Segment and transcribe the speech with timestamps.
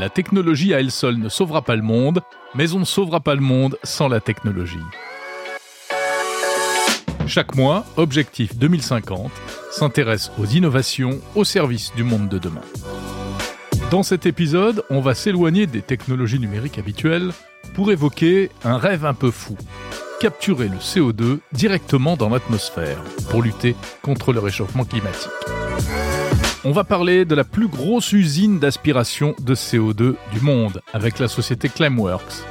[0.00, 2.22] La technologie à elle seule ne sauvera pas le monde,
[2.54, 4.78] mais on ne sauvera pas le monde sans la technologie.
[7.26, 9.30] Chaque mois, Objectif 2050
[9.70, 12.62] s'intéresse aux innovations au service du monde de demain.
[13.90, 17.32] Dans cet épisode, on va s'éloigner des technologies numériques habituelles
[17.74, 19.58] pour évoquer un rêve un peu fou.
[20.18, 25.30] Capturer le CO2 directement dans l'atmosphère pour lutter contre le réchauffement climatique.
[26.62, 31.26] On va parler de la plus grosse usine d'aspiration de CO2 du monde avec la
[31.26, 32.44] société Climeworks.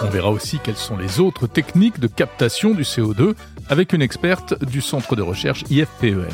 [0.00, 3.34] On verra aussi quelles sont les autres techniques de captation du CO2
[3.68, 6.28] avec une experte du centre de recherche IFPEM.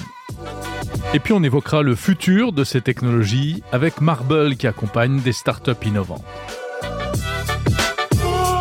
[1.14, 5.86] Et puis on évoquera le futur de ces technologies avec Marble qui accompagne des startups
[5.86, 6.24] innovantes.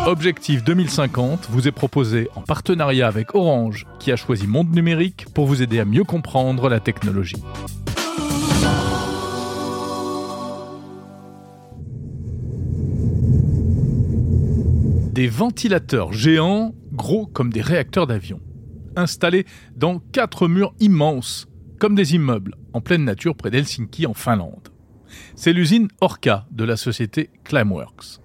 [0.06, 5.44] Objectif 2050 vous est proposé en partenariat avec Orange qui a choisi Monde Numérique pour
[5.44, 7.42] vous aider à mieux comprendre la technologie.
[15.18, 18.40] Des ventilateurs géants, gros comme des réacteurs d'avion,
[18.94, 21.48] installés dans quatre murs immenses,
[21.80, 24.68] comme des immeubles, en pleine nature près d'Helsinki en Finlande.
[25.34, 28.20] C'est l'usine Orca de la société Climeworks.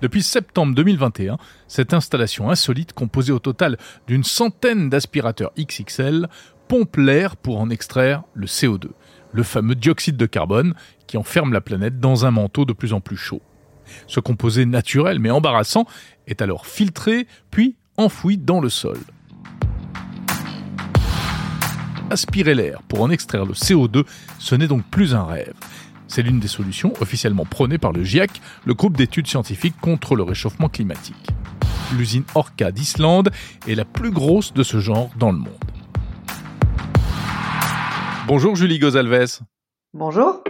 [0.00, 6.28] Depuis septembre 2021, cette installation insolite, composée au total d'une centaine d'aspirateurs XXL,
[6.66, 8.86] pompe l'air pour en extraire le CO2,
[9.34, 10.72] le fameux dioxyde de carbone
[11.06, 13.42] qui enferme la planète dans un manteau de plus en plus chaud.
[14.06, 15.86] Ce composé naturel mais embarrassant
[16.26, 18.98] est alors filtré puis enfoui dans le sol.
[22.10, 24.04] Aspirer l'air pour en extraire le CO2,
[24.38, 25.54] ce n'est donc plus un rêve.
[26.06, 28.30] C'est l'une des solutions officiellement prônées par le GIEC,
[28.64, 31.28] le groupe d'études scientifiques contre le réchauffement climatique.
[31.96, 33.30] L'usine Orca d'Islande
[33.66, 35.48] est la plus grosse de ce genre dans le monde.
[38.26, 39.40] Bonjour Julie Gozalves.
[39.94, 40.42] Bonjour.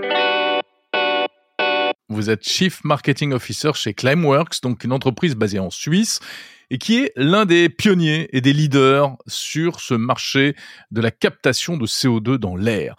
[2.11, 6.21] Vous êtes Chief Marketing Officer chez Climeworks, donc une entreprise basée en Suisse
[6.71, 10.57] et qui est l'un des pionniers et des leaders sur ce marché
[10.91, 12.97] de la captation de CO2 dans l'air.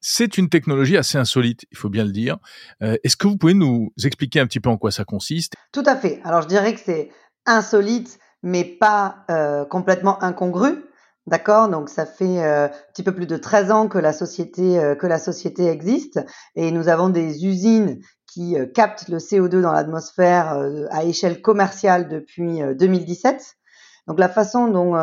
[0.00, 2.38] C'est une technologie assez insolite, il faut bien le dire.
[2.84, 5.54] Euh, est-ce que vous pouvez nous expliquer un petit peu en quoi ça consiste?
[5.72, 6.20] Tout à fait.
[6.22, 7.10] Alors je dirais que c'est
[7.46, 10.84] insolite, mais pas euh, complètement incongru.
[11.26, 14.94] D'accord, donc ça fait euh, un petit peu plus de 13 ans que la société
[15.00, 16.20] que la société existe
[16.54, 18.00] et nous avons des usines
[18.32, 23.34] qui euh, capte le CO2 dans l'atmosphère euh, à échelle commerciale depuis 2017.
[23.34, 23.38] Euh,
[24.06, 24.94] Donc la façon dont,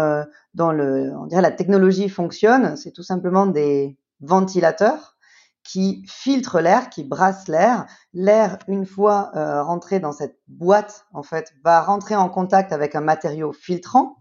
[0.55, 5.15] dont le, on dirait la technologie fonctionne, c'est tout simplement des ventilateurs
[5.63, 7.85] qui filtrent l'air, qui brassent l'air.
[8.13, 9.31] L'air, une fois
[9.63, 14.18] rentré dans cette boîte, en fait, va rentrer en contact avec un matériau filtrant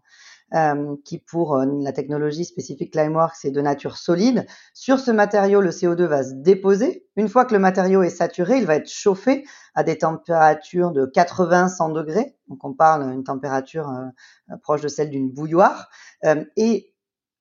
[0.54, 4.46] euh, qui pour euh, la technologie spécifique Climeworks est de nature solide.
[4.72, 7.06] Sur ce matériau, le CO2 va se déposer.
[7.16, 9.44] Une fois que le matériau est saturé, il va être chauffé
[9.74, 12.34] à des températures de 80-100 degrés.
[12.48, 15.90] Donc on parle d'une température euh, proche de celle d'une bouilloire.
[16.56, 16.94] et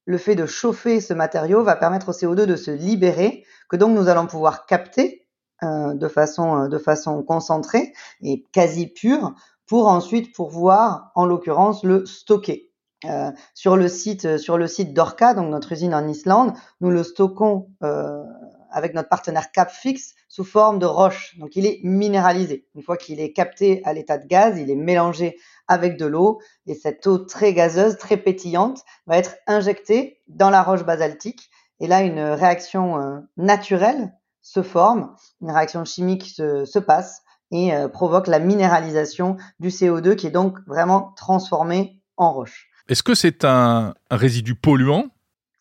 [0.06, 3.96] le fait de chauffer ce matériau va permettre au CO2 de se libérer, que donc
[3.96, 5.28] nous allons pouvoir capter
[5.62, 7.92] de façon de façon concentrée
[8.22, 9.34] et quasi pure
[9.68, 12.67] pour ensuite pouvoir, en l'occurrence, le stocker.
[13.06, 16.90] Euh, sur le site euh, sur le site d'Orca, donc notre usine en Islande, nous
[16.90, 18.24] le stockons euh,
[18.72, 21.38] avec notre partenaire Capfix sous forme de roche.
[21.38, 22.66] Donc il est minéralisé.
[22.74, 25.38] Une fois qu'il est capté à l'état de gaz, il est mélangé
[25.68, 30.64] avec de l'eau et cette eau très gazeuse, très pétillante va être injectée dans la
[30.64, 37.22] roche basaltique et là une réaction naturelle se forme, une réaction chimique se, se passe
[37.52, 42.68] et provoque la minéralisation du CO2 qui est donc vraiment transformé en roche.
[42.90, 45.08] Est-ce que c'est un, résidu polluant?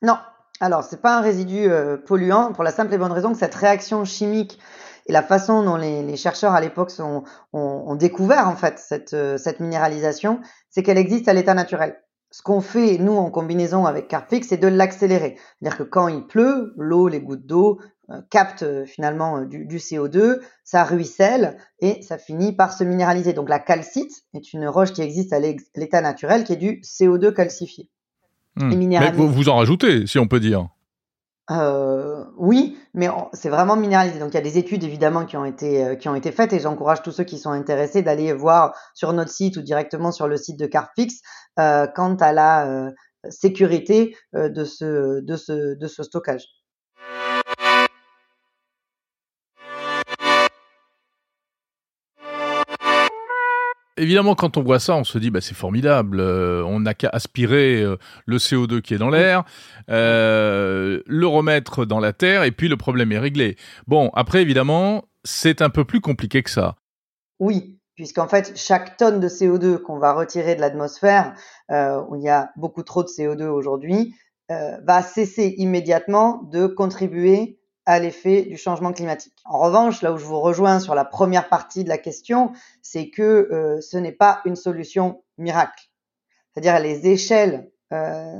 [0.03, 0.19] Non.
[0.60, 3.54] Alors, c'est pas un résidu euh, polluant pour la simple et bonne raison que cette
[3.54, 4.59] réaction chimique
[5.06, 6.92] et la façon dont les, chercheurs à l'époque
[7.53, 12.00] ont, découvert en fait cette, euh, cette minéralisation, c'est qu'elle existe à l'état naturel.
[12.31, 15.37] Ce qu'on fait, nous, en combinaison avec Carpix, c'est de l'accélérer.
[15.58, 17.81] C'est-à-dire que quand il pleut, l'eau, les gouttes d'eau,
[18.31, 23.32] capte euh, finalement euh, du, CO2, ça ruisselle et ça finit par se minéraliser.
[23.32, 27.32] Donc la calcite est une roche qui existe à l'état naturel qui est du CO2
[27.32, 27.88] calcifié.
[28.56, 28.75] Hmm.
[28.75, 30.69] Mais vous, vous en rajoutez, si on peut dire.
[32.38, 34.19] oui, mais c'est vraiment minéralisé.
[34.19, 36.61] Donc il y a des études évidemment qui ont été qui ont été faites et
[36.61, 40.38] j'encourage tous ceux qui sont intéressés d'aller voir sur notre site ou directement sur le
[40.38, 41.20] site de Carfix
[41.56, 42.91] quant à la
[43.29, 46.47] sécurité de ce de ce de ce stockage.
[53.98, 56.20] Évidemment, quand on voit ça, on se dit bah c'est formidable.
[56.20, 57.96] Euh, on n'a qu'à aspirer euh,
[58.26, 59.44] le CO2 qui est dans l'air,
[59.90, 63.56] euh, le remettre dans la terre, et puis le problème est réglé.
[63.87, 66.76] Bon, après évidemment, c'est un peu plus compliqué que ça.
[67.38, 71.34] oui, puisqu'en fait, chaque tonne de CO2 qu'on va retirer de l'atmosphère,
[71.70, 74.14] où il y a beaucoup trop de CO2 aujourd'hui,
[74.50, 79.35] va cesser immédiatement de contribuer à l'effet du changement climatique.
[79.44, 82.53] En revanche, là où je vous rejoins sur la première partie de la question,
[82.83, 85.85] c'est que euh, ce n'est pas une solution miracle.
[86.53, 88.35] C'est-à-dire les échelles euh,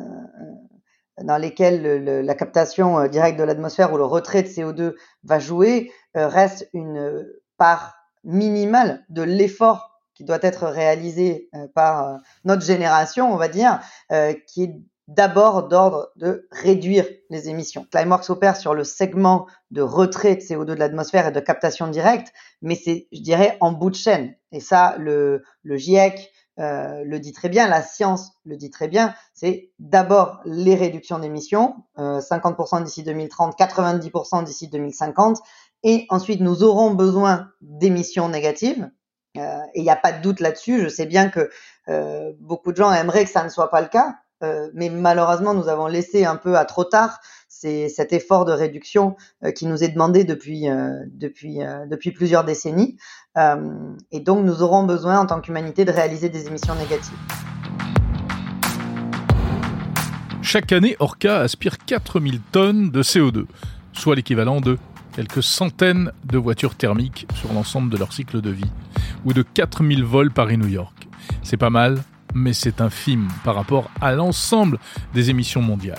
[1.23, 4.95] dans lesquelles la captation euh, directe de l'atmosphère ou le retrait de CO2
[5.25, 7.27] va jouer euh, reste une
[7.57, 13.81] part minimale de l'effort qui doit être réalisé euh, par notre génération, on va dire,
[14.47, 14.75] qui est
[15.09, 17.87] d'abord d'ordre de réduire les émissions.
[17.91, 22.33] Climeworks opère sur le segment de retrait de CO2 de l'atmosphère et de captation directe,
[22.63, 24.35] mais c'est, je dirais, en bout de chaîne.
[24.53, 28.89] Et ça, le, le GIEC euh, le dit très bien, la science le dit très
[28.89, 35.41] bien, c'est d'abord les réductions d'émissions, euh, 50% d'ici 2030, 90% d'ici 2050,
[35.83, 38.91] et ensuite nous aurons besoin d'émissions négatives.
[39.37, 40.81] Euh, et il n'y a pas de doute là-dessus.
[40.81, 41.51] Je sais bien que
[41.89, 45.55] euh, beaucoup de gens aimeraient que ça ne soit pas le cas, euh, mais malheureusement,
[45.55, 49.83] nous avons laissé un peu à trop tard cet effort de réduction euh, qui nous
[49.83, 52.99] est demandé depuis, euh, depuis plusieurs décennies.
[53.37, 57.17] et donc, nous aurons besoin, en tant qu'humanité, de réaliser des émissions négatives.
[60.43, 63.47] Chaque année, Orca aspire 4000 tonnes de CO2,
[63.93, 64.79] soit l'équivalent de
[65.13, 68.71] quelques centaines de voitures thermiques sur l'ensemble de leur cycle de vie,
[69.25, 71.09] ou de 4000 vols Paris-New York.
[71.43, 71.99] C'est pas mal,
[72.37, 74.79] mais c'est infime par rapport à l'ensemble
[75.15, 75.99] des émissions mondiales.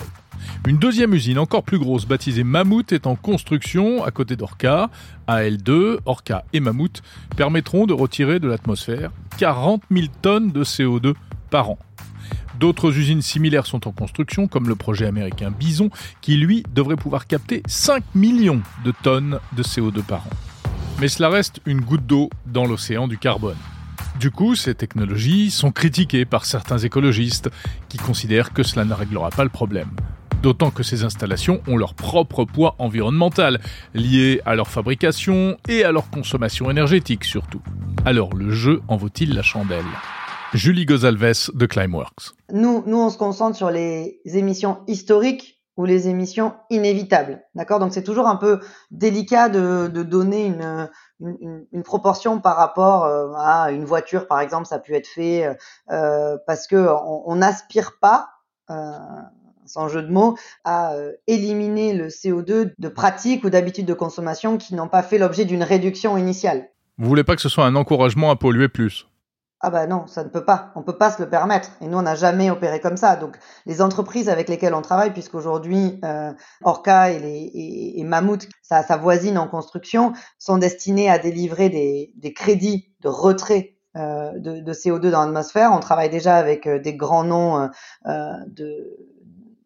[0.66, 4.90] Une deuxième usine encore plus grosse, baptisée Mammouth, est en construction à côté d'Orca.
[5.26, 7.02] AL2, Orca et Mammouth
[7.36, 11.14] permettront de retirer de l'atmosphère 40 000 tonnes de CO2
[11.50, 11.78] par an.
[12.58, 17.26] D'autres usines similaires sont en construction, comme le projet américain Bison, qui lui devrait pouvoir
[17.26, 20.30] capter 5 millions de tonnes de CO2 par an.
[21.00, 23.56] Mais cela reste une goutte d'eau dans l'océan du carbone.
[24.18, 27.50] Du coup, ces technologies sont critiquées par certains écologistes
[27.88, 29.90] qui considèrent que cela ne réglera pas le problème.
[30.42, 33.60] D'autant que ces installations ont leur propre poids environnemental,
[33.94, 37.60] lié à leur fabrication et à leur consommation énergétique surtout.
[38.04, 39.84] Alors le jeu en vaut-il la chandelle?
[40.54, 42.32] Julie Gozalves de Climeworks.
[42.52, 47.40] Nous, nous, on se concentre sur les émissions historiques ou les émissions inévitables.
[47.54, 47.80] D'accord?
[47.80, 48.60] Donc c'est toujours un peu
[48.90, 50.88] délicat de, de donner une,
[51.20, 55.56] une, proportion par rapport euh, à une voiture, par exemple, ça a pu être fait
[55.90, 58.30] euh, parce que on n'aspire pas,
[58.70, 58.92] euh,
[59.68, 64.56] sans jeu de mots, à euh, éliminer le CO2 de pratiques ou d'habitudes de consommation
[64.56, 66.68] qui n'ont pas fait l'objet d'une réduction initiale.
[66.96, 69.06] Vous voulez pas que ce soit un encouragement à polluer plus?
[69.60, 70.70] Ah bah non, ça ne peut pas.
[70.76, 71.70] On peut pas se le permettre.
[71.80, 73.16] Et nous, on n'a jamais opéré comme ça.
[73.16, 76.32] Donc, les entreprises avec lesquelles on travaille, puisqu'aujourd'hui, euh,
[76.62, 82.32] Orca et, les, et, et Mammouth, sa, voisine en construction, sont destinées à délivrer des,
[82.34, 85.72] crédits de retrait euh, de, de, CO2 dans l'atmosphère.
[85.72, 87.68] On travaille déjà avec euh, des grands noms
[88.06, 88.96] euh, de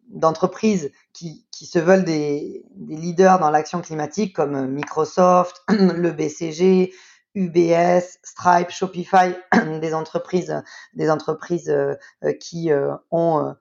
[0.09, 6.91] d'entreprises qui, qui, se veulent des, des leaders dans l'action climatique comme Microsoft, le BCG,
[7.35, 9.35] UBS, Stripe, Shopify,
[9.81, 10.61] des entreprises,
[10.93, 11.93] des entreprises euh,
[12.23, 13.55] euh, qui euh, ont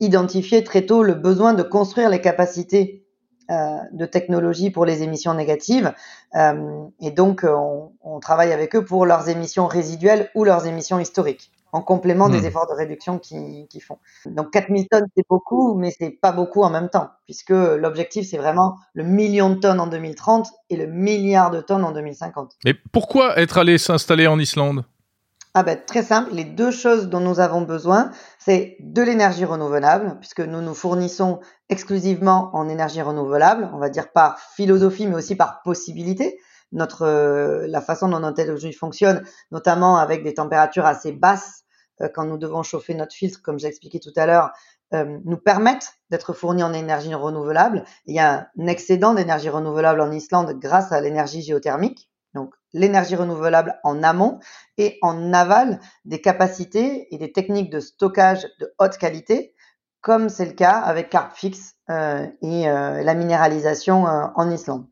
[0.00, 3.06] identifié très tôt le besoin de construire les capacités
[3.48, 5.92] de technologie pour les émissions négatives.
[6.34, 11.52] et donc, on, on travaille avec eux pour leurs émissions résiduelles ou leurs émissions historiques
[11.72, 12.46] en complément des hmm.
[12.46, 13.98] efforts de réduction qu'ils qui font.
[14.26, 18.36] Donc 4000 tonnes, c'est beaucoup, mais c'est pas beaucoup en même temps, puisque l'objectif, c'est
[18.36, 22.52] vraiment le million de tonnes en 2030 et le milliard de tonnes en 2050.
[22.66, 24.84] Et pourquoi être allé s'installer en Islande?
[25.54, 30.16] Ah ben, très simple, les deux choses dont nous avons besoin, c'est de l'énergie renouvelable,
[30.18, 35.36] puisque nous nous fournissons exclusivement en énergie renouvelable, on va dire par philosophie, mais aussi
[35.36, 36.38] par possibilité
[36.72, 41.64] notre euh, la façon dont notre technologie fonctionne, notamment avec des températures assez basses
[42.00, 44.52] euh, quand nous devons chauffer notre filtre, comme j'ai expliqué tout à l'heure,
[44.94, 47.84] euh, nous permettent d'être fournis en énergie renouvelable.
[48.06, 52.10] Il y a un excédent d'énergie renouvelable en Islande grâce à l'énergie géothermique.
[52.34, 54.40] Donc l'énergie renouvelable en amont
[54.78, 59.54] et en aval des capacités et des techniques de stockage de haute qualité,
[60.00, 64.86] comme c'est le cas avec Carbfix euh, et euh, la minéralisation euh, en Islande.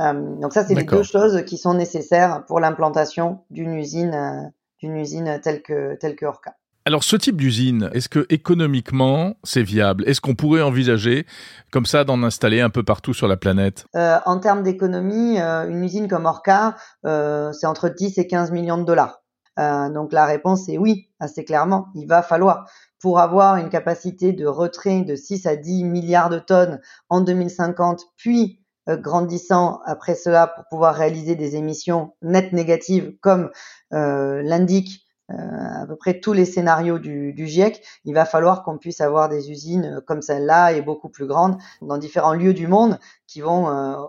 [0.00, 4.48] Euh, donc ça, c'est les deux choses qui sont nécessaires pour l'implantation d'une usine, euh,
[4.80, 6.54] d'une usine telle que telle que Orca.
[6.88, 10.08] Alors ce type d'usine, est-ce que économiquement c'est viable?
[10.08, 11.26] Est-ce qu'on pourrait envisager
[11.70, 13.84] comme ça d'en installer un peu partout sur la planète?
[13.94, 18.52] Euh, En termes d'économie, euh, une usine comme Orca, euh, c'est entre 10 et 15
[18.52, 19.20] millions de dollars.
[19.58, 22.70] Donc la réponse est oui, assez clairement, il va falloir.
[23.00, 28.00] Pour avoir une capacité de retrait de 6 à 10 milliards de tonnes en 2050,
[28.16, 33.50] puis grandissant après cela pour pouvoir réaliser des émissions nettes négatives comme
[33.90, 39.02] l'indique à peu près tous les scénarios du, du GIEC, il va falloir qu'on puisse
[39.02, 43.42] avoir des usines comme celle-là et beaucoup plus grandes dans différents lieux du monde qui
[43.42, 43.66] vont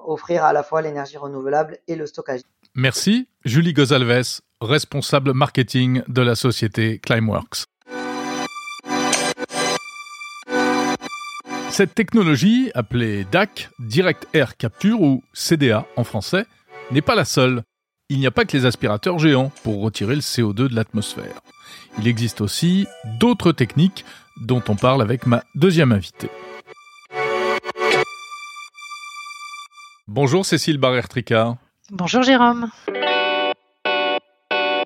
[0.07, 2.41] offrir à la fois l'énergie renouvelable et le stockage.
[2.75, 7.65] Merci, Julie Gozalves, responsable marketing de la société Climeworks.
[11.79, 16.45] Cette technologie, appelée DAC, Direct Air Capture ou CDA en français,
[16.91, 17.63] n'est pas la seule.
[18.09, 21.39] Il n'y a pas que les aspirateurs géants pour retirer le CO2 de l'atmosphère.
[21.97, 22.85] Il existe aussi
[23.17, 24.03] d'autres techniques
[24.41, 26.29] dont on parle avec ma deuxième invitée.
[30.09, 31.55] Bonjour Cécile Barrère-Tricard.
[31.91, 32.69] Bonjour Jérôme.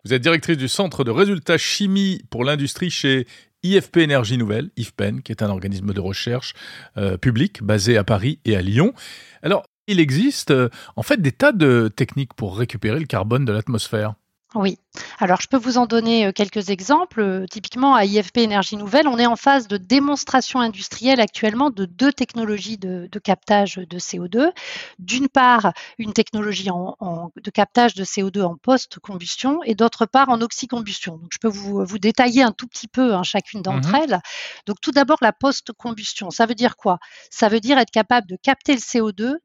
[0.06, 3.26] Vous êtes directrice du Centre de résultats chimie pour l'industrie chez
[3.64, 6.54] IFP Énergie Nouvelle, IFPEN, qui est un organisme de recherche
[6.98, 8.94] euh, public basé à Paris et à Lyon.
[9.42, 13.52] Alors, il existe euh, en fait des tas de techniques pour récupérer le carbone de
[13.52, 14.16] l'atmosphère.
[14.56, 14.78] Oui.
[15.18, 17.22] Alors, je peux vous en donner euh, quelques exemples.
[17.22, 21.86] Euh, typiquement, à IFP Énergie Nouvelle, on est en phase de démonstration industrielle actuellement de
[21.86, 24.52] deux technologies de, captage de CO2.
[25.00, 31.18] D'une part, une technologie de captage de CO2 en post-combustion et d'autre part en oxycombustion.
[31.18, 34.22] Donc, je peux vous, détailler un tout petit peu hein, chacune d'entre mmh elles.
[34.68, 36.30] Donc, tout d'abord, la post-combustion.
[36.30, 37.00] Ça veut dire quoi?
[37.32, 39.38] Ça veut dire être capable de capter le CO2 euh,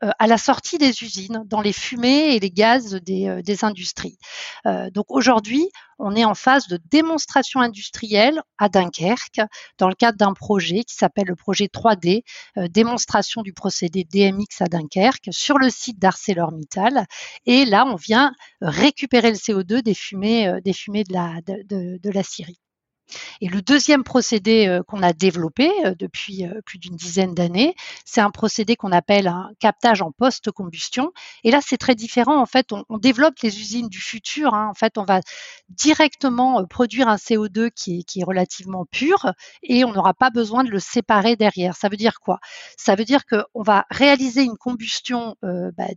[0.00, 4.18] à la sortie des usines, dans les fumées et les gaz des, euh, industries.
[4.66, 9.40] Euh, donc aujourd'hui, on est en phase de démonstration industrielle à Dunkerque
[9.78, 12.22] dans le cadre d'un projet qui s'appelle le projet 3D,
[12.68, 17.06] démonstration du procédé DMX à Dunkerque sur le site d'ArcelorMittal.
[17.46, 22.22] Et là, on vient récupérer le CO2 des fumées, des fumées de la, de la
[22.22, 22.60] Syrie.
[23.40, 27.74] Et le deuxième procédé euh, qu'on a développé euh, depuis euh, plus d'une dizaine d'années,
[28.04, 31.12] c'est un procédé qu'on appelle un captage en post-combustion.
[31.44, 32.40] Et là, c'est très différent.
[32.40, 34.54] En fait, on, développe les usines du futur.
[34.54, 34.68] Hein.
[34.70, 35.20] En fait, on va
[35.68, 39.32] directement produire un CO2 qui est, relativement pur
[39.62, 41.76] et on n'aura pas besoin de le séparer derrière.
[41.76, 42.40] Ça veut dire quoi?
[42.76, 45.88] Ça veut dire qu'on va réaliser une combustion bah,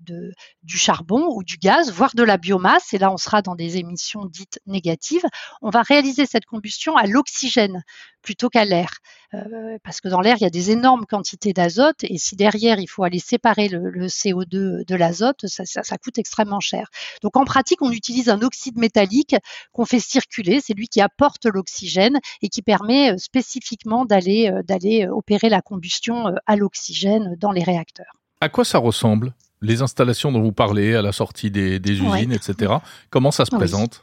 [0.64, 2.94] du charbon ou du gaz, voire de la biomasse.
[2.94, 5.26] Et là, on sera dans des émissions dites négatives.
[5.62, 7.84] On va réaliser cette combustion à l'oxygène
[8.22, 8.90] plutôt qu'à l'air.
[9.34, 12.80] Euh, parce que dans l'air, il y a des énormes quantités d'azote et si derrière,
[12.80, 16.90] il faut aller séparer le, CO2 de l'azote, ça, coûte extrêmement cher.
[17.22, 19.36] Donc en pratique, on utilise un oxyde métallique
[19.72, 20.60] qu'on fait circuler.
[20.62, 25.62] C'est lui qui apporte l'oxygène et qui permet euh, spécifiquement d'aller euh, d'aller opérer la
[25.62, 28.18] combustion à l'oxygène dans les réacteurs.
[28.42, 32.74] À quoi ça ressemble les installations dont vous parlez à la sortie des, usines, etc.
[33.10, 34.02] Comment ça se présente?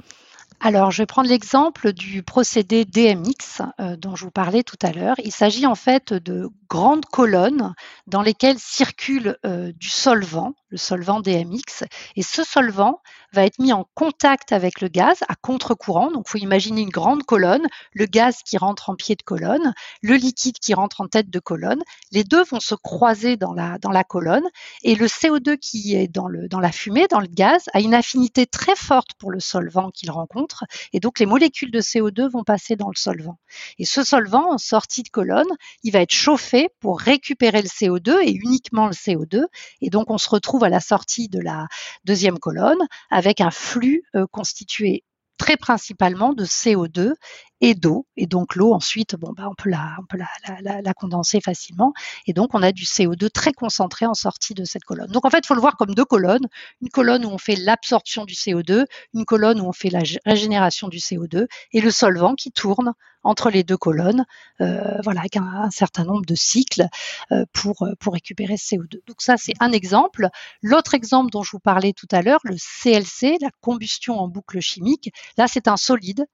[0.61, 4.91] Alors, je vais prendre l'exemple du procédé DMX euh, dont je vous parlais tout à
[4.91, 5.17] l'heure.
[5.23, 7.75] Il s'agit en fait de grandes colonnes
[8.07, 11.85] dans lesquelles circule euh, du solvant, le solvant DMX,
[12.17, 13.01] et ce solvant
[13.33, 16.11] va être mis en contact avec le gaz à contre-courant.
[16.11, 19.75] Donc, il faut imaginer une grande colonne, le gaz qui rentre en pied de colonne,
[20.03, 21.83] le liquide qui rentre en tête de colonne.
[22.13, 24.47] Les deux vont se croiser dans la, colonne
[24.83, 28.77] et le CO2 qui est dans la fumée, dans le gaz, a une affinité très
[28.77, 30.46] forte pour le solvant qu'il rencontre
[30.93, 33.39] et donc les molécules de CO2 vont passer dans le solvant.
[33.79, 35.47] Et ce solvant, en sortie de colonne,
[35.83, 39.45] il va être chauffé pour récupérer le CO2 et uniquement le CO2.
[39.81, 41.67] Et donc on se retrouve à la sortie de la
[42.05, 45.05] deuxième colonne avec un flux euh, constitué
[45.39, 47.13] très principalement de CO2
[47.61, 48.07] et d'eau.
[48.17, 51.93] Et donc l'eau, ensuite, bon, bah, on peut, la, on peut la, la, condenser facilement.
[52.27, 55.11] Et donc on a du CO2 très concentré en sortie de cette colonne.
[55.11, 56.47] Donc en fait, il faut le voir comme deux colonnes.
[56.83, 58.85] Une colonne où on fait l'absorption du CO2,
[59.15, 63.51] une colonne où on fait la régénération du CO2, et le solvant qui tourne entre
[63.51, 64.25] les deux colonnes,
[64.61, 66.87] euh, voilà, avec un, certain nombre de cycles
[67.33, 69.01] euh, pour, pour récupérer ce CO2.
[69.07, 70.29] Donc ça, c'est un exemple.
[70.63, 74.61] L'autre exemple dont je vous parlais tout à l'heure, le CLC, la combustion en boucle
[74.61, 76.27] chimique, là, c'est un solide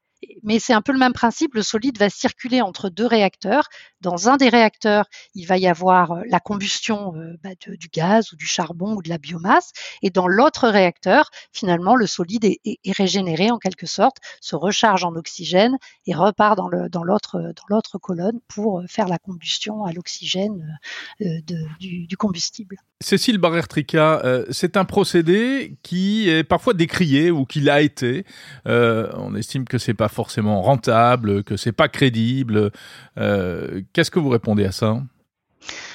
[0.43, 1.55] mais c'est un peu le même principe.
[1.55, 3.69] Le solide va circuler entre deux réacteurs.
[4.01, 8.33] Dans un des réacteurs, il va y avoir euh, la combustion euh, bah, du gaz
[8.33, 9.73] ou du charbon ou de la biomasse.
[10.03, 12.59] Et dans l'autre réacteur, finalement, le solide est,
[12.93, 15.77] régénéré en quelque sorte, se recharge en oxygène
[16.07, 20.79] et repart dans l'autre dans l'autre colonne pour euh, faire la combustion à l'oxygène
[21.21, 22.77] du, du combustible.
[23.01, 28.25] Cécile Barrère-Trica, c'est un procédé qui est parfois décrié ou qui l'a été.
[28.67, 32.71] on estime que c'est pas forcément rentable, que c'est pas crédible.
[33.19, 35.01] Euh, qu'est-ce que vous répondez à ça?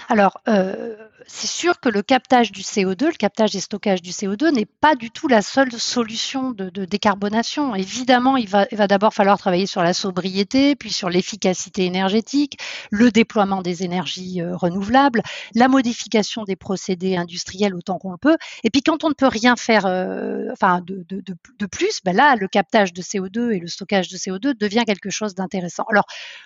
[0.10, 0.96] Alors, euh,
[1.28, 4.96] c'est sûr que le captage du CO2, le captage et stockage du CO2 n'est pas
[4.96, 7.76] du tout la seule solution de, décarbonation.
[7.76, 12.58] Évidemment, il va, d'abord falloir travailler sur la sobriété, puis sur l'efficacité énergétique,
[12.92, 15.22] le déploiement des énergies euh, renouvelables,
[15.54, 18.38] la modification des procédés industriels autant qu'on le peut.
[18.64, 22.16] Et puis quand on ne peut rien faire euh, enfin, de, de, de, plus, ben
[22.16, 25.84] là, le captage de CO2 et le stockage de CO2 devient quelque chose d'intéressant.
[25.90, 26.06] Alors,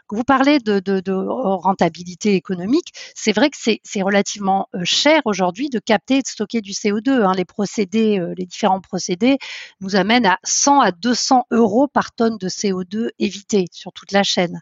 [0.10, 6.22] vous parlez de, rentabilité économique, c'est vrai que c'est relativement cher aujourd'hui de capter et
[6.22, 7.24] de stocker du CO2.
[7.24, 7.34] Hein.
[7.36, 9.38] Les procédés, euh, les différents procédés
[9.82, 14.24] nous amènent à 100 à 200 euros par tonne de CO2 évité sur toute la
[14.24, 14.62] chaîne.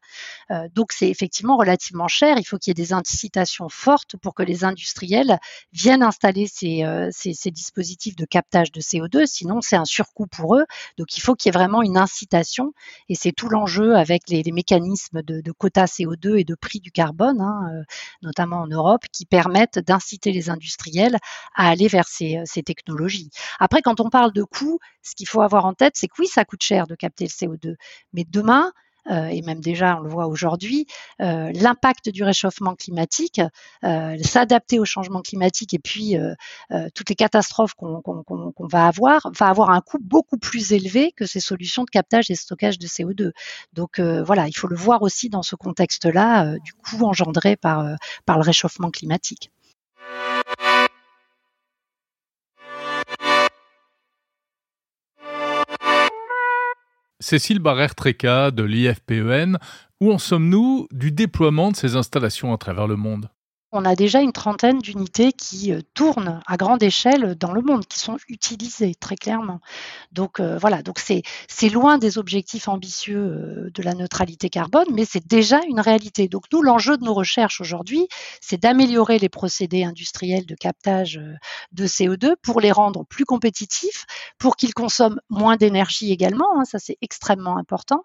[0.51, 2.37] Euh, donc c'est effectivement relativement cher.
[2.37, 5.39] Il faut qu'il y ait des incitations fortes pour que les industriels
[5.73, 9.25] viennent installer ces, dispositifs de captage de CO2.
[9.25, 10.65] Sinon, c'est un surcoût pour eux.
[10.97, 12.73] Donc il faut qu'il y ait vraiment une incitation.
[13.09, 16.91] Et c'est tout l'enjeu avec les, mécanismes de, de, quotas CO2 et de prix du
[16.91, 17.83] carbone, hein, euh,
[18.23, 21.17] notamment en Europe, qui permettent d'inciter les industriels
[21.55, 23.29] à aller vers ces, euh, ces technologies.
[23.59, 26.27] Après, quand on parle de coûts, ce qu'il faut avoir en tête, c'est que oui,
[26.27, 27.75] ça coûte cher de capter le CO2.
[28.13, 28.71] Mais demain,
[29.09, 30.85] euh, et même déjà on le voit aujourd'hui,
[31.21, 33.41] euh, l'impact du réchauffement climatique,
[34.21, 36.15] s'adapter au changement climatique et puis
[36.93, 41.39] toutes les catastrophes qu'on va avoir, va avoir un coût beaucoup plus élevé que ces
[41.39, 43.31] solutions de captage et stockage de CO2.
[43.73, 47.85] Donc voilà, il faut le voir aussi dans ce contexte-là du coût engendré par,
[48.25, 49.49] par le réchauffement climatique.
[57.21, 59.57] Cécile Barrère-Tréca de l'IFPEN,
[59.99, 63.29] où en sommes-nous du déploiement de ces installations à travers le monde?
[63.71, 67.85] On a déjà une trentaine d'unités qui euh, tournent à grande échelle dans le monde,
[67.85, 69.59] qui sont utilisées très clairement.
[70.11, 75.05] Donc euh, voilà, donc c'est loin des objectifs ambitieux euh, de la neutralité carbone, mais
[75.05, 76.27] c'est déjà une réalité.
[76.27, 78.07] Donc nous, l'enjeu de nos recherches aujourd'hui,
[78.41, 81.21] c'est d'améliorer les procédés industriels de captage
[81.71, 84.05] de CO2 pour les rendre plus compétitifs,
[84.39, 86.59] pour qu'ils consomment moins d'énergie également.
[86.59, 88.03] Hein, ça c'est extrêmement important.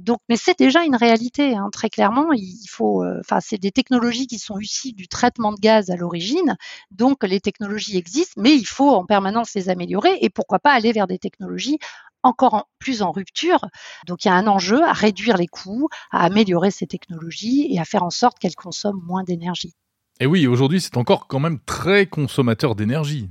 [0.00, 1.54] donc, mais c'est déjà une réalité.
[1.54, 4.56] Hein, très clairement, il faut, enfin, c'est des technologies qui sont
[4.92, 6.56] du traitement de gaz à l'origine.
[6.90, 10.92] Donc les technologies existent, mais il faut en permanence les améliorer et pourquoi pas aller
[10.92, 11.78] vers des technologies
[12.22, 13.60] encore plus en rupture.
[14.06, 17.78] Donc il y a un enjeu à réduire les coûts, à améliorer ces technologies et
[17.78, 19.74] à faire en sorte qu'elles consomment moins d'énergie.
[20.18, 23.28] Et oui, aujourd'hui c'est encore quand même très consommateur d'énergie.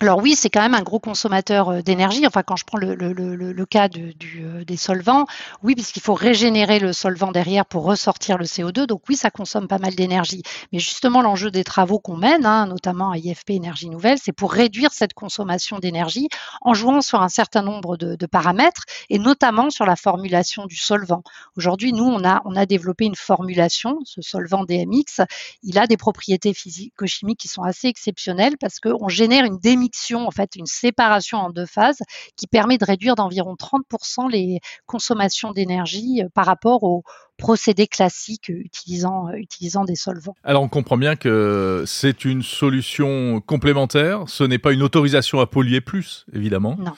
[0.00, 2.26] Alors oui, c'est quand même un gros consommateur euh, d'énergie.
[2.26, 5.24] Enfin, quand je prends le, cas euh, des solvants,
[5.62, 8.86] oui, puisqu'il faut régénérer le solvant derrière pour ressortir le CO2.
[8.86, 10.42] Donc oui, ça consomme pas mal d'énergie.
[10.72, 14.52] Mais justement, l'enjeu des travaux qu'on mène, hein, notamment à IFP Énergie Nouvelle, c'est pour
[14.52, 16.28] réduire cette consommation d'énergie
[16.62, 21.22] en jouant sur un certain nombre de, paramètres et notamment sur la formulation du solvant.
[21.56, 25.20] Aujourd'hui, nous, on a, on a développé une formulation, ce solvant DMX.
[25.62, 29.83] Il a des propriétés physico-chimiques qui sont assez exceptionnelles parce qu'on génère une démission
[30.14, 31.98] en fait, une séparation en deux phases
[32.36, 37.02] qui permet de réduire d'environ 30% les consommations d'énergie euh, par rapport aux
[37.36, 40.34] procédés classiques euh, utilisant, euh, utilisant des solvants.
[40.44, 45.46] Alors on comprend bien que c'est une solution complémentaire, ce n'est pas une autorisation à
[45.46, 46.76] polluer plus, évidemment.
[46.78, 46.92] Non.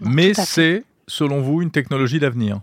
[0.00, 2.60] mais c'est, selon vous, une technologie d'avenir.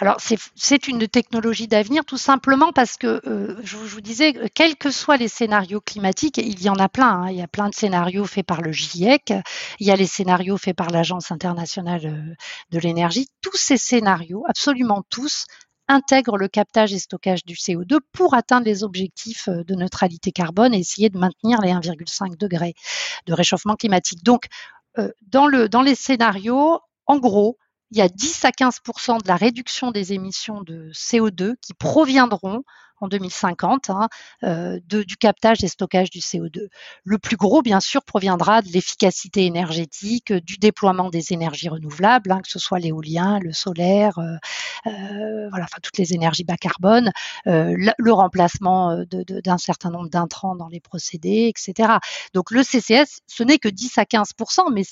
[0.00, 0.18] Alors,
[0.54, 5.16] c'est une technologie d'avenir tout simplement parce que, euh, je, vous disais, quels que soient
[5.16, 7.22] les scénarios climatiques, il y en a plein.
[7.22, 7.30] Hein.
[7.30, 9.32] il y a plein de scénarios faits par le GIEC,
[9.78, 12.34] il y a les scénarios faits par l'Agence internationale euh,
[12.70, 13.28] de l'énergie.
[13.42, 15.46] Tous ces scénarios, absolument tous,
[15.88, 20.72] intègrent le captage et stockage du CO2 pour atteindre les objectifs euh, de neutralité carbone
[20.72, 22.74] et essayer de maintenir les 1,5 degrés
[23.26, 24.22] de réchauffement climatique.
[24.24, 24.46] Donc,
[25.22, 27.56] dans, le, dans les scénarios, en gros,
[27.90, 32.62] il y a 10 à 15% de la réduction des émissions de CO2 qui proviendront
[33.00, 34.08] en 2050 hein,
[34.44, 36.68] euh, du captage et stockage du CO2.
[37.04, 42.40] Le plus gros, bien sûr, proviendra de l'efficacité énergétique, du déploiement des énergies renouvelables, hein,
[42.42, 44.36] que ce soit l'éolien, le solaire, euh,
[44.86, 47.10] euh, voilà, enfin toutes les énergies bas carbone,
[47.46, 51.94] le, remplacement d'un certain nombre d'intrants dans les procédés, etc.
[52.34, 54.32] Donc le CCS, ce n'est que 10 à 15
[54.72, 54.82] mais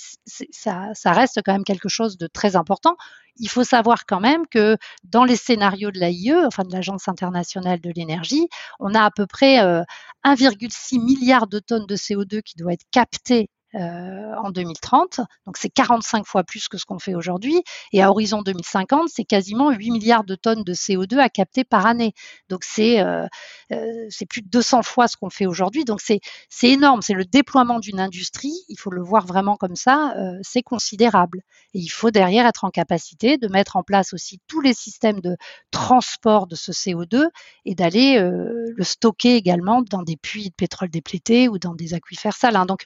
[0.52, 2.96] ça reste quand même quelque chose de très important
[3.38, 7.80] il faut savoir quand même que dans les scénarios de l'AIE, enfin de l'Agence internationale
[7.80, 8.48] de l'énergie,
[8.80, 12.86] on a à peu près 1,6 euh, milliard de tonnes de CO2 qui doit être
[12.90, 15.20] capté euh, en 2030.
[15.44, 17.62] Donc c'est 45 fois plus que ce qu'on fait aujourd'hui.
[17.92, 21.84] Et à horizon 2050, c'est quasiment 8 milliards de tonnes de CO2 à capter par
[21.84, 22.14] année.
[22.48, 23.26] Donc c'est euh,
[23.72, 25.84] euh, plus de 200 fois ce qu'on fait aujourd'hui.
[25.84, 26.20] Donc c'est
[26.62, 27.02] énorme.
[27.02, 28.54] C'est le déploiement d'une industrie.
[28.68, 30.14] Il faut le voir vraiment comme ça.
[30.42, 31.42] c'est considérable.
[31.74, 35.20] Et il faut derrière être en capacité de mettre en place aussi tous les systèmes
[35.20, 35.36] de
[35.70, 37.26] transport de ce CO2
[37.66, 42.36] et d'aller le stocker également dans des puits de pétrole déplétés ou dans des aquifères
[42.36, 42.64] salins.
[42.64, 42.84] Donc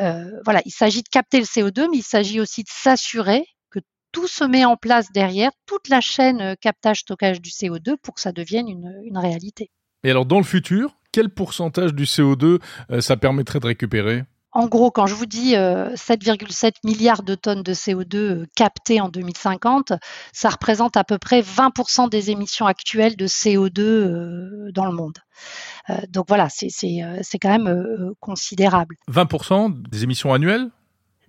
[0.00, 3.80] euh, voilà, il s'agit de capter le CO2, mais il s'agit aussi de s'assurer que
[4.12, 8.20] tout se met en place derrière, toute la chaîne euh, captage-stockage du CO2 pour que
[8.20, 9.70] ça devienne une, réalité.
[10.04, 14.24] Et alors, dans le futur, quel pourcentage du CO2 euh, ça permettrait de récupérer?
[14.56, 19.92] En gros, quand je vous dis 7,7 milliards de tonnes de CO2 captées en 2050,
[20.32, 25.18] ça représente à peu près 20% des émissions actuelles de CO2 dans le monde.
[25.90, 26.68] Euh, donc voilà, c'est
[27.02, 28.96] euh, quand même euh, considérable.
[29.10, 30.70] 20% des émissions annuelles?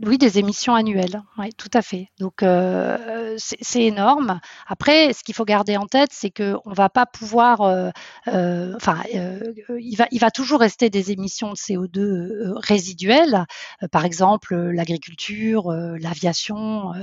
[0.06, 2.10] Oui, des émissions annuelles, oui, tout à fait.
[2.20, 4.40] Donc euh, c'est énorme.
[4.68, 7.90] Après, ce qu'il faut garder en tête, c'est qu'on ne va pas pouvoir, euh,
[8.28, 13.46] euh, enfin, il va, il va toujours rester des émissions de CO2 résiduelles,
[13.92, 16.94] par exemple l'agriculture, l'aviation.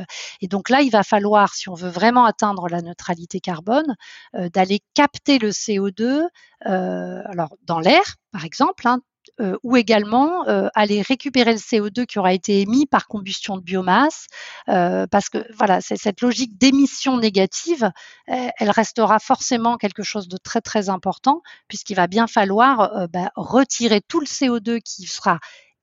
[0.40, 3.96] et donc là, il va falloir, si on veut vraiment atteindre la neutralité carbone,
[4.34, 6.28] d'aller capter le CO2,
[6.60, 9.00] alors dans l'air, par exemple, hein,
[9.40, 13.62] euh, ou également euh, aller récupérer le CO2 qui aura été émis par combustion de
[13.62, 14.26] biomasse,
[14.68, 17.90] euh, parce que voilà, cette logique d'émission négative,
[18.26, 24.00] elle restera forcément quelque chose de très très important, puisqu'il va bien falloir bah, retirer
[24.00, 25.38] tout le CO2 qui sera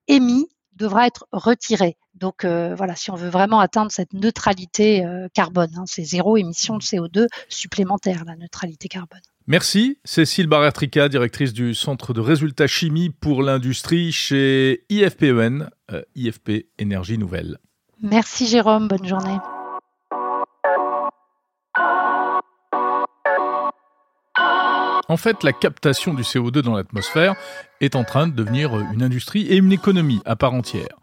[0.07, 1.97] émis devra être retiré.
[2.15, 6.83] Donc voilà, si on veut vraiment atteindre cette neutralité carbone, hein, c'est zéro émission de
[6.83, 9.21] CO2 supplémentaire, la neutralité carbone.
[9.47, 15.69] Merci Cécile Baratrica, directrice du Centre de résultats chimie pour l'industrie chez IFPEN,
[16.15, 17.57] IFP euh, Énergie Nouvelle.
[18.01, 19.37] Merci Jérôme, bonne journée.
[25.11, 27.35] En fait, la captation du CO2 dans l'atmosphère
[27.81, 30.95] est en train de devenir une industrie et une économie à part entière.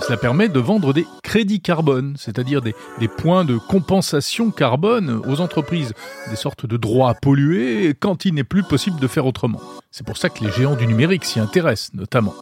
[0.00, 2.74] Cela permet de vendre des crédits carbone, c'est-à-dire des,
[3.06, 5.94] points de compensation carbone aux entreprises,
[6.28, 9.60] des sortes de droits à polluer quand il n'est plus possible de faire autrement.
[9.92, 12.34] C'est pour ça que les géants du numérique s'y intéressent notamment.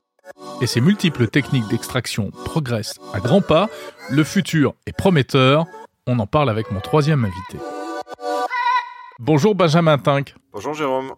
[0.62, 3.68] Et ces multiples techniques d'extraction progressent à grands pas.
[4.08, 5.66] Le futur est prometteur.
[6.06, 7.58] On en parle avec mon troisième invité.
[9.18, 10.34] Bonjour Benjamin Tink.
[10.54, 11.12] Bonjour Jérôme.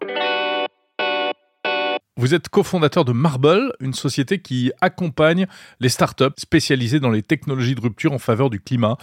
[2.21, 5.47] Vous êtes cofondateur de Marble, une société qui accompagne
[5.81, 8.99] les startups spécialisées dans les technologies de rupture en faveur du climat.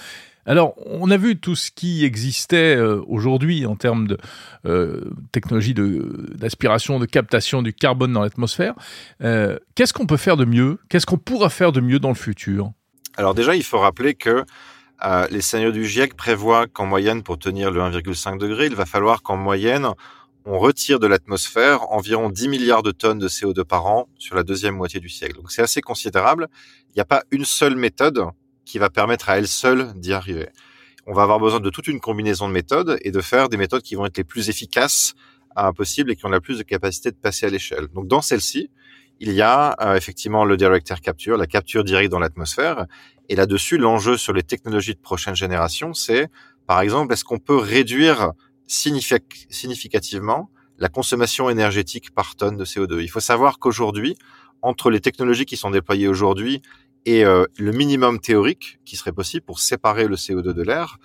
[0.45, 4.19] Alors, on a vu tout ce qui existait euh, aujourd'hui en termes de
[4.67, 5.09] euh,
[6.35, 8.75] d'aspiration, de, captation du carbone dans l'atmosphère.
[9.23, 10.77] Euh, qu'est-ce qu'on peut faire de mieux?
[10.87, 12.71] Qu'est-ce qu'on pourra faire de mieux dans le futur?
[13.17, 14.45] Alors déjà, il faut rappeler que
[15.05, 18.85] euh, les scénarios du GIEC prévoient qu'en moyenne, pour tenir le 1,5 degré, il va
[18.85, 19.87] falloir qu'en moyenne,
[20.49, 24.43] on retire de l'atmosphère environ 10 milliards de tonnes de CO2 par an sur la
[24.43, 25.35] deuxième moitié du siècle.
[25.35, 26.47] Donc c'est assez considérable.
[26.89, 28.23] Il n'y a pas une seule méthode
[28.63, 30.47] qui va permettre à elle seule d'y arriver.
[31.05, 33.81] On va avoir besoin de toute une combinaison de méthodes et de faire des méthodes
[33.81, 35.15] qui vont être les plus efficaces
[35.57, 37.87] à et qui ont la plus de capacité de passer à l'échelle.
[37.93, 38.69] Donc dans celle-ci,
[39.19, 42.85] il y a euh, effectivement le direct air capture, la capture directe dans l'atmosphère.
[43.27, 46.29] Et là-dessus, l'enjeu sur les technologies de prochaine génération, c'est,
[46.67, 48.31] par exemple, est-ce qu'on peut réduire
[48.67, 54.15] significativement la consommation énergétique par tonne de CO2 Il faut savoir qu'aujourd'hui,
[54.61, 56.61] entre les technologies qui sont déployées aujourd'hui
[57.05, 60.97] et euh, le minimum théorique qui serait possible pour séparer le CO2 de l'air,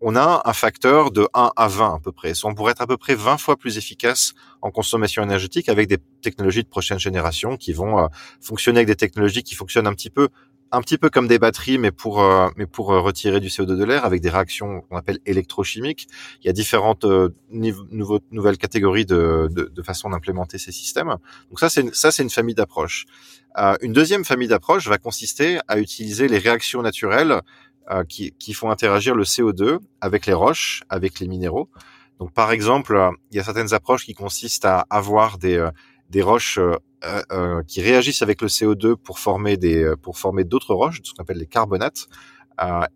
[0.00, 2.32] on a un facteur de 1 à 20 à peu près.
[2.44, 5.98] On pourrait être à peu près 20 fois plus efficace en consommation énergétique avec des
[6.20, 8.06] technologies de prochaine génération qui vont euh,
[8.40, 10.28] fonctionner avec des technologies qui fonctionnent un petit peu
[10.74, 13.76] un petit peu comme des batteries, mais pour euh, mais pour euh, retirer du CO2
[13.76, 16.08] de l'air avec des réactions qu'on appelle électrochimiques.
[16.42, 17.06] Il y a différentes
[17.50, 21.16] nouvelles catégories de, de, de façons d'implémenter ces systèmes.
[21.50, 23.06] Donc ça c'est ça c'est une famille d'approches.
[23.82, 27.40] une deuxième famille d'approches va consister à utiliser les réactions naturelles
[27.90, 31.68] euh, qui, qui, font interagir le CO2 avec les roches, avec les minéraux.
[32.18, 35.70] Donc, par exemple, euh, il y a certaines approches qui consistent à avoir des, euh,
[36.14, 41.00] des roches euh, qui réagissent avec le CO2 pour former des pour former d'autres roches,
[41.02, 42.06] ce qu'on appelle les carbonates.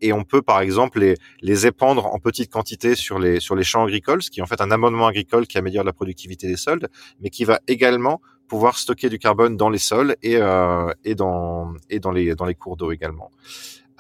[0.01, 3.65] et on peut, par exemple, les, les épandre en petite quantité sur les sur les
[3.65, 6.57] champs agricoles, ce qui est en fait un amendement agricole qui améliore la productivité des
[6.57, 6.85] sols,
[7.21, 11.75] mais qui va également pouvoir stocker du carbone dans les sols et, euh, et dans
[11.91, 13.31] et dans les dans les cours d'eau également.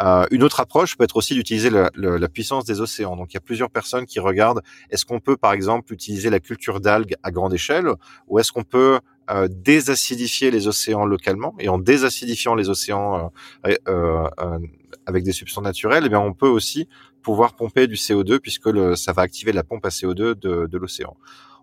[0.00, 3.16] Euh, une autre approche peut être aussi d'utiliser la, la, puissance des océans.
[3.16, 6.40] Donc il y a plusieurs personnes qui regardent est-ce qu'on peut par exemple utiliser la
[6.40, 7.88] culture d'algues à grande échelle
[8.28, 11.54] ou est-ce qu'on peut euh, désacidifier les océans localement?
[11.58, 13.30] Et en désacidifiant les océans
[13.66, 14.58] euh, euh,
[15.04, 16.88] avec des substances naturelles, eh bien, on peut aussi
[17.20, 20.78] pouvoir pomper du CO2 puisque le, ça va activer la pompe à CO2 de, de
[20.78, 21.14] l'océan.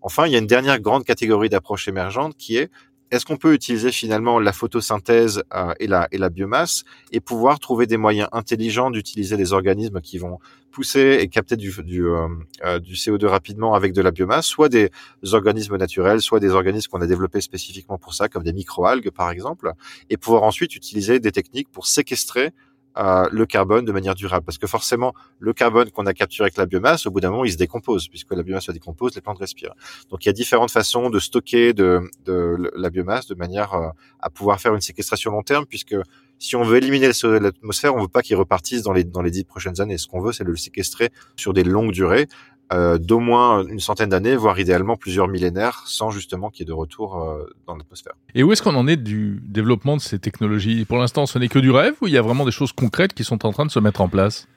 [0.03, 2.69] Enfin, il y a une dernière grande catégorie d'approches émergentes qui est
[3.11, 7.59] est-ce qu'on peut utiliser finalement la photosynthèse euh, et, la, et la biomasse et pouvoir
[7.59, 10.39] trouver des moyens intelligents d'utiliser des organismes qui vont
[10.71, 12.27] pousser et capter du, du, euh,
[12.65, 14.89] euh, du, CO2 rapidement avec de la biomasse, soit des
[15.31, 19.29] organismes naturels, soit des organismes qu'on a développés spécifiquement pour ça, comme des microalgues par
[19.29, 19.71] exemple,
[20.09, 22.51] et pouvoir ensuite utiliser des techniques pour séquestrer
[22.95, 24.45] le carbone de manière durable.
[24.45, 27.45] Parce que forcément, le carbone qu'on a capturé avec la biomasse, au bout d'un moment,
[27.45, 29.75] il se décompose, puisque la biomasse se décompose, les plantes respirent.
[30.09, 33.89] Donc il y a différentes façons de stocker de, de la biomasse de manière euh,
[34.19, 35.95] à pouvoir faire une séquestration long terme, puisque
[36.37, 39.03] si on veut éliminer le CO2 de l'atmosphère, on veut pas qu'il repartisse dans les
[39.03, 39.97] dans les dix prochaines années.
[39.97, 42.27] Ce qu'on veut, c'est le séquestrer sur des longues durées
[42.73, 46.67] euh, d'au moins une centaine d'années, voire idéalement plusieurs millénaires, sans justement qu'il y ait
[46.67, 48.13] de retour euh, dans l'atmosphère.
[48.33, 50.85] Et où est-ce qu'on en est du développement de ces technologies?
[50.85, 53.13] Pour l'instant, ce n'est que du rêve ou il y a vraiment des choses concrètes
[53.13, 54.47] qui sont en train de se mettre en place?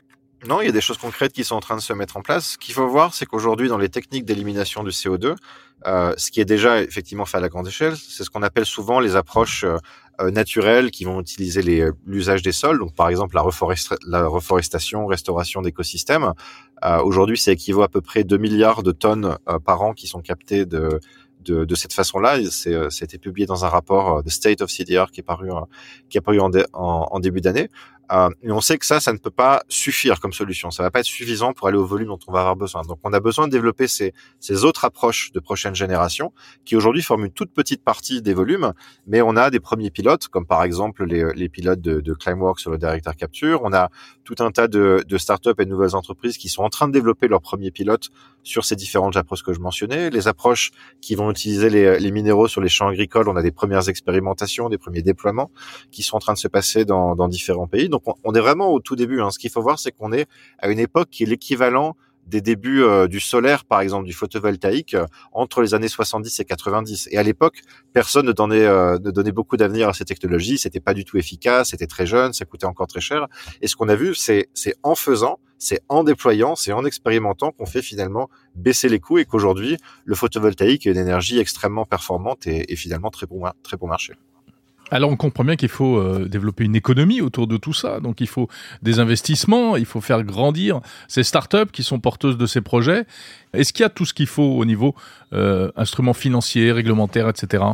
[0.47, 2.23] Non, il y a des choses concrètes qui sont en train de se mettre en
[2.23, 2.53] place.
[2.53, 5.35] Ce qu'il faut voir, c'est qu'aujourd'hui, dans les techniques d'élimination du CO2,
[5.87, 8.67] euh, ce qui est déjà effectivement fait à la grande échelle, c'est ce qu'on appelle
[8.67, 9.77] souvent les approches euh,
[10.21, 11.62] euh, naturelles qui vont utiliser
[12.05, 12.79] l'usage des sols.
[12.79, 13.45] Donc, par exemple, la,
[14.07, 16.33] la reforestation, restauration d'écosystèmes.
[17.03, 20.64] Aujourd'hui, c'est équivaut à peu près 2 milliards de tonnes par an qui sont captées
[20.64, 21.01] de,
[21.45, 22.38] de, de, cette façon-là.
[22.51, 22.71] Ça
[23.03, 25.51] été publié dans un rapport de State of CDR qui est paru,
[26.09, 27.69] qui est paru en, en début d'année.
[28.12, 30.71] Euh, et on sait que ça, ça ne peut pas suffire comme solution.
[30.71, 32.83] Ça va pas être suffisant pour aller au volume dont on va avoir besoin.
[32.83, 36.33] Donc, on a besoin de développer ces, ces autres approches de prochaine génération
[36.64, 38.73] qui aujourd'hui forment une toute petite partie des volumes,
[39.07, 42.61] mais on a des premiers pilotes, comme par exemple les, les pilotes de, de Climeworks
[42.61, 43.61] sur le directeur capture.
[43.64, 43.90] On a
[44.25, 46.92] tout un tas de, de startups et de nouvelles entreprises qui sont en train de
[46.92, 48.09] développer leurs premiers pilotes
[48.42, 50.11] sur ces différentes approches que je mentionnais.
[50.11, 53.51] Les approches qui vont utiliser les, les minéraux sur les champs agricoles, on a des
[53.51, 55.51] premières expérimentations, des premiers déploiements
[55.90, 57.88] qui sont en train de se passer dans, dans différents pays.
[58.24, 59.20] On est vraiment au tout début.
[59.20, 59.30] Hein.
[59.30, 60.26] Ce qu'il faut voir, c'est qu'on est
[60.58, 61.96] à une époque qui est l'équivalent
[62.28, 66.44] des débuts euh, du solaire, par exemple, du photovoltaïque, euh, entre les années 70 et
[66.44, 67.08] 90.
[67.11, 70.58] Et à l'époque, personne ne donnait, euh, ne donnait beaucoup d'avenir à ces technologies.
[70.58, 73.26] C'était pas du tout efficace, c'était très jeune, ça coûtait encore très cher.
[73.62, 74.48] Et ce qu'on a vu, c'est,
[74.82, 79.24] en faisant, c'est en déployant, c'est en expérimentant qu'on fait finalement baisser les coûts et
[79.24, 84.14] qu'aujourd'hui, le photovoltaïque est une énergie extrêmement performante et, finalement très bon, très bon marché.
[84.90, 88.01] Alors on comprend bien qu'il faut euh, développer une économie autour de tout ça.
[88.01, 88.48] Donc il faut
[88.83, 93.05] des investissements, il faut faire grandir ces startups qui sont porteuses de ces projets.
[93.53, 94.94] Est-ce qu'il y a tout ce qu'il faut au niveau
[95.33, 97.64] euh, instruments financiers, réglementaires, etc.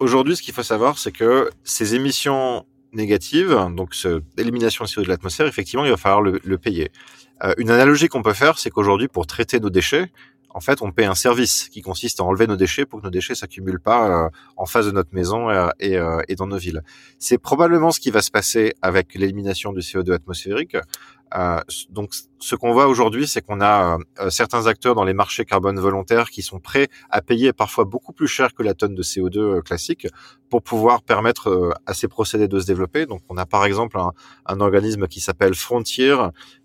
[0.00, 5.04] Aujourd'hui, ce qu'il faut savoir, c'est que ces émissions négatives, donc cette élimination de CO2
[5.04, 6.90] de l'atmosphère, effectivement, il va falloir le, le payer.
[7.42, 10.10] Euh, une analogie qu'on peut faire, c'est qu'aujourd'hui, pour traiter nos déchets,
[10.54, 13.10] en fait, on paie un service qui consiste à enlever nos déchets pour que nos
[13.10, 16.56] déchets s'accumulent pas euh, en face de notre maison euh, et, euh, et, dans nos
[16.56, 16.82] villes.
[17.18, 20.76] C'est probablement ce qui va se passer avec l'élimination du CO2 atmosphérique.
[21.90, 26.30] Donc, ce qu'on voit aujourd'hui, c'est qu'on a certains acteurs dans les marchés carbone volontaires
[26.30, 30.06] qui sont prêts à payer parfois beaucoup plus cher que la tonne de CO2 classique
[30.48, 33.06] pour pouvoir permettre à ces procédés de se développer.
[33.06, 34.12] Donc, on a par exemple un,
[34.46, 36.14] un organisme qui s'appelle Frontier,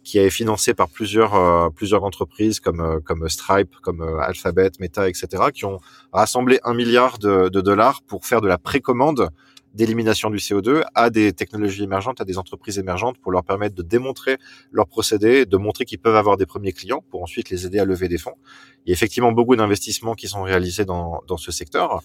[0.04, 5.44] qui est financé par plusieurs plusieurs entreprises comme comme Stripe, comme euh, Alphabet, Meta, etc.,
[5.54, 5.80] qui ont
[6.12, 9.30] rassemblé un milliard de, dollars pour faire de la précommande
[9.74, 13.84] d'élimination du CO2 à des technologies émergentes, à des entreprises émergentes pour leur permettre de
[13.84, 14.38] démontrer
[14.72, 17.86] leurs procédés, de montrer qu'ils peuvent avoir des premiers clients pour ensuite les aider à
[17.86, 18.36] lever des fonds.
[18.86, 22.02] Il y a effectivement beaucoup d'investissements qui sont réalisés dans, dans ce secteur.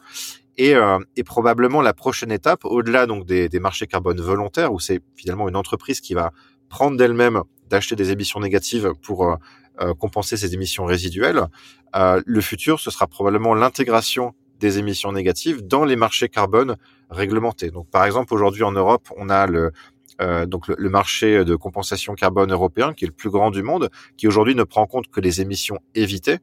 [0.57, 4.79] Et, euh, et, probablement la prochaine étape, au-delà donc des, des marchés carbone volontaires, où
[4.79, 6.33] c'est finalement une entreprise qui va
[6.69, 9.37] prendre d'elle-même d'acheter des émissions négatives pour euh,
[9.81, 11.49] euh, compenser ces émissions résiduelles.
[11.97, 16.77] Euh, le futur, ce sera probablement l'intégration des émissions négatives dans les marchés carbone
[17.11, 17.71] réglementés.
[17.71, 19.73] Donc, par exemple, aujourd'hui en Europe, on a le
[20.21, 23.91] euh, donc le, marché de compensation carbone européen, qui est le plus grand du monde,
[24.17, 26.39] qui aujourd'hui ne prend en compte que les émissions évitées.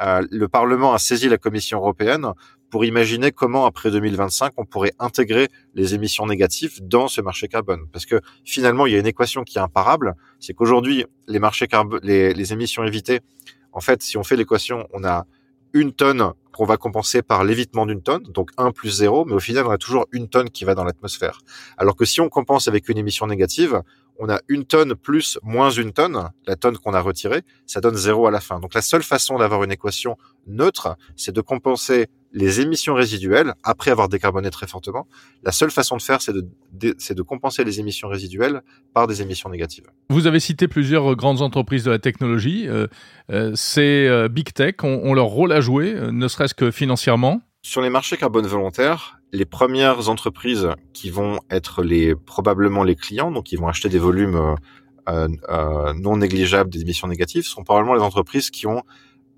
[0.00, 2.32] Euh, le Parlement a saisi la Commission européenne
[2.70, 7.86] pour imaginer comment après 2025 on pourrait intégrer les émissions négatives dans ce marché carbone.
[7.92, 11.66] Parce que finalement, il y a une équation qui est imparable, c'est qu'aujourd'hui les marchés
[11.66, 13.20] carbone, les, les émissions évitées,
[13.72, 15.26] en fait, si on fait l'équation, on a
[15.72, 19.40] une tonne qu'on va compenser par l'évitement d'une tonne, donc 1 plus 0, mais au
[19.40, 21.38] final, on a toujours une tonne qui va dans l'atmosphère.
[21.76, 23.82] Alors que si on compense avec une émission négative,
[24.18, 27.94] on a une tonne plus moins une tonne, la tonne qu'on a retirée, ça donne
[27.94, 28.58] zéro à la fin.
[28.58, 30.16] Donc la seule façon d'avoir une équation
[30.46, 35.06] neutre, c'est de compenser les émissions résiduelles après avoir décarboné très fortement.
[35.42, 38.60] La seule façon de faire, c'est de, de, compenser les émissions résiduelles
[38.92, 39.86] par des émissions négatives.
[40.10, 42.68] Vous avez cité plusieurs grandes entreprises de la technologie.
[42.68, 42.88] Euh,
[43.30, 47.40] euh, ces euh, big tech ont, ont, leur rôle à jouer, ne serait-ce que financièrement.
[47.62, 53.30] Sur les marchés carbone volontaires, les premières entreprises qui vont être les probablement les clients,
[53.30, 54.56] donc qui vont acheter des volumes
[55.08, 58.82] euh, euh, non négligeables d'émissions négatives, sont probablement les entreprises qui ont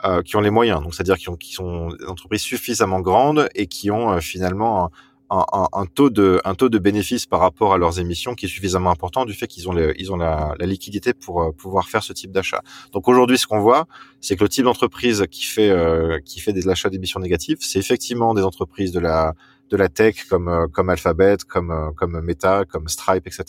[0.04, 3.90] euh, qui ont les moyens, c'est-à-dire qui, qui sont des entreprises suffisamment grandes et qui
[3.90, 4.90] ont finalement
[5.30, 8.48] un, un, taux de un taux de bénéfice par rapport à leurs émissions qui est
[8.48, 11.88] suffisamment important du fait qu'ils ont les, ils ont la, la, liquidité pour euh, pouvoir
[11.88, 12.62] faire ce type d'achat.
[12.92, 13.86] Donc aujourd'hui, ce qu'on voit,
[14.20, 17.78] c'est que le type d'entreprise qui fait euh, qui fait des achats d'émissions négatives, c'est
[17.78, 19.34] effectivement des entreprises de la
[19.70, 23.44] de la tech comme euh, comme Alphabet, comme comme Meta, comme Stripe, etc.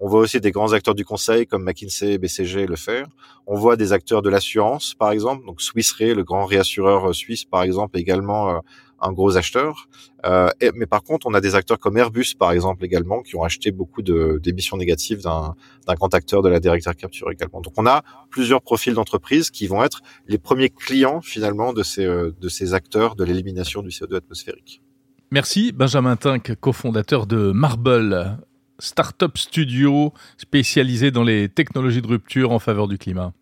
[0.00, 3.06] On voit aussi des grands acteurs du conseil comme McKinsey, BCG le faire.
[3.46, 7.44] On voit des acteurs de l'assurance, par exemple, donc Swiss Re, le grand réassureur suisse,
[7.44, 8.60] par exemple, également
[9.00, 9.88] un gros acheteur.
[10.24, 13.42] Euh, mais par contre, on a des acteurs comme Airbus, par exemple, également, qui ont
[13.42, 15.54] acheté beaucoup d'émissions négatives d'un
[15.94, 17.60] grand acteur de la directeur capture également.
[17.60, 22.04] Donc, on a plusieurs profils d'entreprises qui vont être les premiers clients, finalement, de ces,
[22.04, 24.82] euh, de ces acteurs de l'élimination du CO2 atmosphérique.
[25.30, 28.38] Merci, Benjamin Tink, cofondateur de Marble,
[28.78, 33.32] start-up studio spécialisé dans les technologies de rupture en faveur du climat.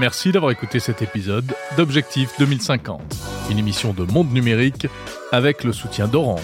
[0.00, 1.44] Merci d'avoir écouté cet épisode
[1.76, 3.02] d'Objectif 2050,
[3.50, 4.86] une émission de Monde Numérique
[5.30, 6.40] avec le soutien d'Orange.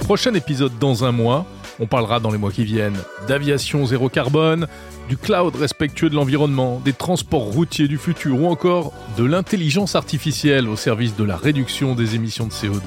[0.00, 1.46] Prochain épisode dans un mois,
[1.78, 2.98] on parlera dans les mois qui viennent
[3.28, 4.66] d'aviation zéro carbone,
[5.08, 10.68] du cloud respectueux de l'environnement, des transports routiers du futur ou encore de l'intelligence artificielle
[10.68, 12.80] au service de la réduction des émissions de CO2.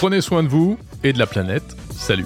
[0.00, 1.76] Prenez soin de vous et de la planète.
[1.90, 2.24] Salut